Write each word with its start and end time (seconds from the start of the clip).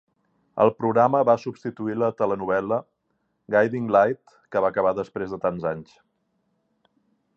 El 0.63 0.71
programa 0.77 1.19
va 1.29 1.35
substituir 1.41 1.97
la 2.03 2.09
telenovel·la 2.21 2.79
"Guiding 3.57 3.93
Light", 3.97 4.35
que 4.55 4.65
va 4.67 4.73
acabar 4.75 4.95
després 5.01 5.37
de 5.37 5.41
tants 5.45 5.69
anys. 5.75 5.97